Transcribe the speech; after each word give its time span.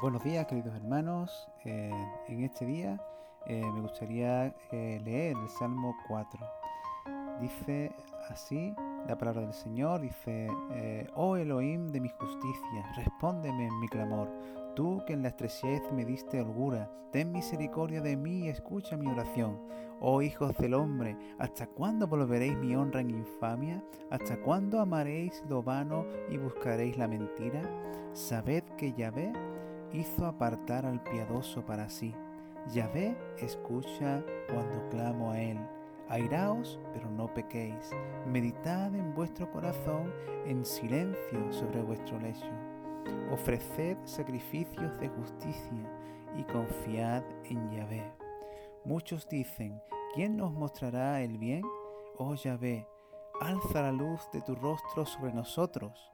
Buenos 0.00 0.24
días 0.24 0.46
queridos 0.46 0.74
hermanos, 0.74 1.46
eh, 1.66 1.90
en 2.26 2.42
este 2.42 2.64
día 2.64 2.98
eh, 3.44 3.62
me 3.74 3.82
gustaría 3.82 4.46
eh, 4.72 4.98
leer 5.04 5.36
el 5.36 5.48
Salmo 5.50 5.94
4. 6.08 6.40
Dice 7.38 7.92
así 8.30 8.74
la 9.06 9.18
palabra 9.18 9.42
del 9.42 9.52
Señor, 9.52 10.00
dice, 10.00 10.48
oh 11.14 11.36
Elohim 11.36 11.92
de 11.92 12.00
mi 12.00 12.08
justicia, 12.08 12.92
respóndeme 12.96 13.66
en 13.66 13.78
mi 13.78 13.88
clamor, 13.88 14.30
tú 14.74 15.02
que 15.06 15.12
en 15.12 15.20
la 15.20 15.28
estrechez 15.28 15.92
me 15.92 16.06
diste 16.06 16.40
holgura, 16.40 16.90
ten 17.12 17.30
misericordia 17.30 18.00
de 18.00 18.16
mí 18.16 18.46
y 18.46 18.48
escucha 18.48 18.96
mi 18.96 19.06
oración. 19.06 19.60
Oh 20.00 20.22
hijos 20.22 20.56
del 20.56 20.72
hombre, 20.72 21.14
¿hasta 21.38 21.66
cuándo 21.66 22.06
volveréis 22.06 22.56
mi 22.56 22.74
honra 22.74 23.02
en 23.02 23.10
infamia? 23.10 23.84
¿Hasta 24.10 24.40
cuándo 24.40 24.80
amaréis 24.80 25.44
lo 25.46 25.62
vano 25.62 26.06
y 26.30 26.38
buscaréis 26.38 26.96
la 26.96 27.06
mentira? 27.06 27.60
Sabed 28.14 28.64
que 28.78 28.94
Yahvé 28.94 29.32
hizo 29.92 30.26
apartar 30.26 30.86
al 30.86 31.02
piadoso 31.02 31.64
para 31.64 31.88
sí. 31.88 32.14
Yahvé 32.72 33.16
escucha 33.38 34.22
cuando 34.48 34.88
clamo 34.90 35.30
a 35.30 35.40
él. 35.40 35.58
Airaos, 36.08 36.78
pero 36.92 37.10
no 37.10 37.32
pequéis. 37.32 37.90
Meditad 38.26 38.94
en 38.94 39.14
vuestro 39.14 39.50
corazón 39.50 40.12
en 40.46 40.64
silencio 40.64 41.52
sobre 41.52 41.82
vuestro 41.82 42.18
lecho. 42.18 42.50
Ofreced 43.30 43.96
sacrificios 44.04 44.98
de 44.98 45.08
justicia 45.08 45.90
y 46.36 46.44
confiad 46.44 47.22
en 47.44 47.70
Yahvé. 47.70 48.12
Muchos 48.84 49.28
dicen, 49.28 49.80
¿quién 50.14 50.36
nos 50.36 50.52
mostrará 50.52 51.22
el 51.22 51.38
bien? 51.38 51.62
Oh 52.18 52.34
Yahvé, 52.34 52.86
alza 53.40 53.82
la 53.82 53.92
luz 53.92 54.28
de 54.32 54.42
tu 54.42 54.54
rostro 54.54 55.06
sobre 55.06 55.32
nosotros. 55.32 56.10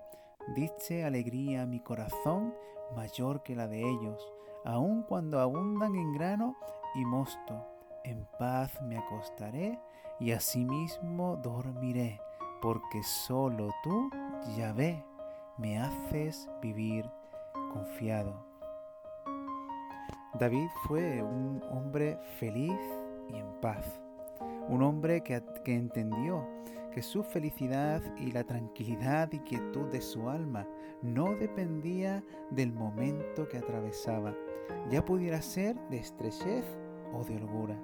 Diste 0.55 1.05
alegría 1.05 1.63
a 1.63 1.67
mi 1.67 1.81
corazón 1.81 2.55
mayor 2.95 3.43
que 3.43 3.55
la 3.57 3.67
de 3.69 3.81
ellos, 3.81 4.33
aun 4.65 5.03
cuando 5.03 5.41
abundan 5.41 5.95
en 5.95 6.13
grano 6.13 6.57
y 6.95 7.05
mosto. 7.05 7.67
En 8.05 8.27
paz 8.39 8.81
me 8.83 8.99
acostaré 8.99 9.81
y 10.21 10.33
asimismo 10.33 11.37
dormiré, 11.43 12.21
porque 12.63 13.03
solo 13.03 13.71
tú, 13.83 14.11
Yahvé, 14.57 15.05
me 15.59 15.79
haces 15.79 16.49
vivir 16.63 17.11
confiado. 17.73 18.47
David 20.35 20.69
fue 20.87 21.23
un 21.23 21.63
hombre 21.71 22.19
feliz 22.39 22.79
y 23.31 23.37
en 23.37 23.61
paz, 23.61 24.01
un 24.69 24.83
hombre 24.83 25.23
que, 25.23 25.43
entendió 25.67 26.47
que 26.93 27.03
su 27.03 27.23
felicidad 27.23 28.03
y 28.17 28.33
la 28.33 28.45
tranquilidad 28.45 29.31
y 29.33 29.41
quietud 29.41 29.87
de 29.91 30.01
su 30.01 30.29
alma 30.29 30.67
no 31.03 31.35
dependía 31.35 32.25
del 32.51 32.73
momento 32.73 33.49
que 33.49 33.59
atravesaba, 33.59 34.35
ya 34.91 35.05
pudiera 35.05 35.43
ser 35.43 35.77
de 35.91 35.99
estrechez 35.99 36.65
o 37.13 37.23
de 37.25 37.37
holgura. 37.37 37.77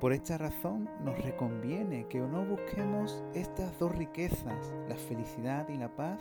Por 0.00 0.12
esta 0.12 0.38
razón 0.38 0.88
nos 1.04 1.22
reconviene 1.22 2.06
que 2.08 2.20
no 2.20 2.44
busquemos 2.44 3.22
estas 3.34 3.78
dos 3.78 3.94
riquezas, 3.94 4.72
la 4.88 4.96
felicidad 4.96 5.68
y 5.68 5.76
la 5.76 5.94
paz, 5.94 6.18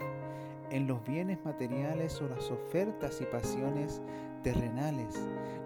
en 0.71 0.87
los 0.87 1.03
bienes 1.05 1.43
materiales 1.45 2.21
o 2.21 2.27
las 2.27 2.51
ofertas 2.51 3.21
y 3.21 3.25
pasiones 3.25 4.01
terrenales, 4.41 5.15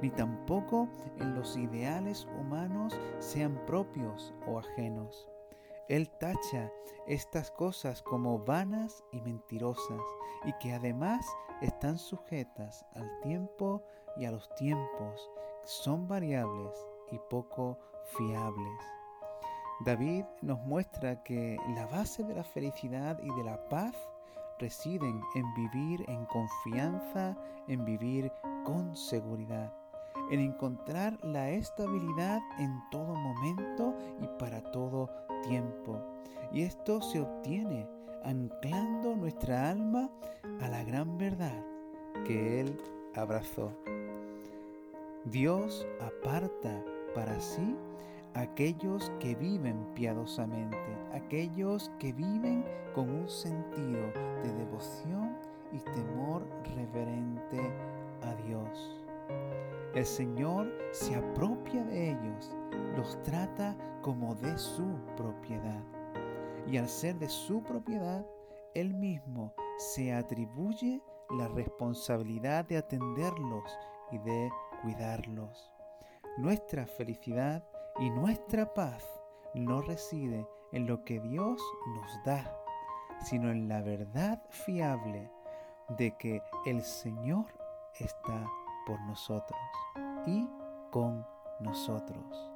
ni 0.01 0.09
tampoco 0.09 0.87
en 1.19 1.35
los 1.35 1.57
ideales 1.57 2.27
humanos 2.39 2.97
sean 3.19 3.59
propios 3.65 4.33
o 4.47 4.59
ajenos. 4.59 5.29
Él 5.89 6.09
tacha 6.19 6.71
estas 7.07 7.51
cosas 7.51 8.01
como 8.01 8.39
vanas 8.39 9.03
y 9.11 9.21
mentirosas 9.21 10.01
y 10.45 10.53
que 10.59 10.73
además 10.73 11.25
están 11.61 11.97
sujetas 11.97 12.85
al 12.93 13.09
tiempo 13.21 13.83
y 14.17 14.25
a 14.25 14.31
los 14.31 14.53
tiempos, 14.55 15.29
son 15.63 16.07
variables 16.07 16.73
y 17.11 17.19
poco 17.29 17.79
fiables. 18.17 18.79
David 19.85 20.25
nos 20.41 20.59
muestra 20.65 21.23
que 21.23 21.57
la 21.75 21.85
base 21.87 22.23
de 22.23 22.35
la 22.35 22.43
felicidad 22.43 23.19
y 23.21 23.33
de 23.35 23.43
la 23.43 23.67
paz 23.69 23.95
residen 24.59 25.21
en 25.35 25.53
vivir 25.55 26.05
en 26.09 26.25
confianza, 26.25 27.35
en 27.67 27.83
vivir 27.83 28.31
con 28.63 28.95
seguridad, 28.95 29.73
en 30.31 30.39
encontrar 30.39 31.17
la 31.23 31.49
estabilidad 31.49 32.39
en 32.59 32.79
todo 32.91 33.15
momento 33.15 33.95
y 34.21 34.27
para 34.39 34.61
todo 34.71 35.09
tiempo. 35.43 35.99
Y 36.51 36.63
esto 36.63 37.01
se 37.01 37.21
obtiene 37.21 37.87
anclando 38.23 39.15
nuestra 39.15 39.69
alma 39.69 40.09
a 40.61 40.67
la 40.67 40.83
gran 40.83 41.17
verdad 41.17 41.63
que 42.25 42.61
Él 42.61 42.77
abrazó. 43.15 43.71
Dios 45.25 45.87
aparta 46.01 46.83
para 47.15 47.39
sí 47.39 47.75
aquellos 48.33 49.11
que 49.19 49.35
viven 49.35 49.77
piadosamente, 49.93 50.77
aquellos 51.13 51.91
que 51.99 52.13
viven 52.13 52.65
con 52.93 53.09
un 53.09 53.29
sentido 53.29 54.01
de 54.43 54.53
devoción 54.53 55.37
y 55.71 55.79
temor 55.79 56.43
reverente 56.75 57.61
a 58.25 58.35
Dios. 58.35 58.99
El 59.93 60.05
Señor 60.05 60.71
se 60.91 61.15
apropia 61.15 61.83
de 61.83 62.11
ellos, 62.11 62.55
los 62.97 63.21
trata 63.23 63.77
como 64.01 64.35
de 64.35 64.57
su 64.57 64.99
propiedad. 65.15 65.83
Y 66.67 66.77
al 66.77 66.87
ser 66.87 67.17
de 67.19 67.29
su 67.29 67.61
propiedad, 67.61 68.25
Él 68.73 68.93
mismo 68.93 69.53
se 69.77 70.13
atribuye 70.13 71.01
la 71.29 71.47
responsabilidad 71.47 72.65
de 72.65 72.77
atenderlos 72.77 73.77
y 74.11 74.17
de 74.19 74.49
cuidarlos. 74.81 75.71
Nuestra 76.37 76.85
felicidad 76.85 77.63
y 77.99 78.09
nuestra 78.09 78.73
paz 78.73 79.05
no 79.53 79.81
reside 79.81 80.47
en 80.71 80.87
lo 80.87 81.03
que 81.03 81.19
Dios 81.19 81.61
nos 81.95 82.23
da, 82.25 82.59
sino 83.23 83.51
en 83.51 83.67
la 83.67 83.81
verdad 83.81 84.41
fiable 84.49 85.29
de 85.97 86.17
que 86.17 86.41
el 86.65 86.81
Señor 86.81 87.45
está 87.99 88.45
por 88.85 88.99
nosotros 89.01 89.59
y 90.25 90.47
con 90.91 91.25
nosotros. 91.59 92.51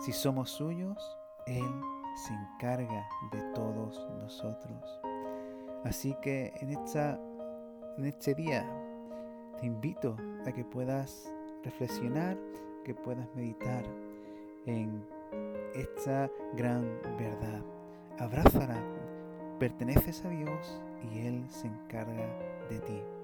Si 0.00 0.12
somos 0.12 0.50
suyos, 0.50 1.18
Él 1.46 1.72
se 2.16 2.32
encarga 2.32 3.06
de 3.32 3.42
todos 3.54 4.06
nosotros. 4.20 5.00
Así 5.84 6.16
que 6.22 6.52
en, 6.60 6.70
esta, 6.70 7.18
en 7.98 8.06
este 8.06 8.34
día 8.34 8.66
te 9.60 9.66
invito 9.66 10.16
a 10.46 10.52
que 10.52 10.64
puedas 10.64 11.32
reflexionar, 11.62 12.36
que 12.84 12.94
puedas 12.94 13.28
meditar 13.34 13.84
en 14.66 15.06
esta 15.74 16.30
gran 16.54 17.00
verdad. 17.18 17.62
Abrázala, 18.18 18.80
perteneces 19.58 20.24
a 20.24 20.28
Dios 20.28 20.80
y 21.02 21.26
Él 21.26 21.44
se 21.50 21.66
encarga 21.66 22.26
de 22.68 22.78
ti. 22.80 23.23